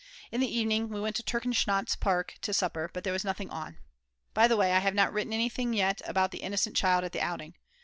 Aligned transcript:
In 0.31 0.41
the 0.41 0.47
evening 0.51 0.89
we 0.89 0.99
went 0.99 1.15
to 1.17 1.21
Turkenschanz 1.23 1.95
Park 1.95 2.33
to 2.41 2.55
supper, 2.55 2.89
but 2.91 3.03
there 3.03 3.13
was 3.13 3.23
nothing 3.23 3.51
on. 3.51 3.77
By 4.33 4.47
the 4.47 4.57
way, 4.57 4.71
I 4.73 4.79
have 4.79 4.95
not 4.95 5.13
written 5.13 5.31
anything 5.31 5.73
yet 5.73 6.01
about 6.07 6.31
the 6.31 6.39
"innocent 6.41 6.75
child" 6.75 7.03
at 7.03 7.11
the 7.11 7.21
outing. 7.21 7.53